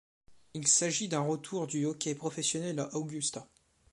Il 0.55 0.67
s'agit 0.67 1.09
d'un 1.09 1.19
retour 1.21 1.67
du 1.67 1.85
hockey 1.85 2.15
professionnel 2.15 2.79
à 2.79 2.95
Augusta. 2.95 3.47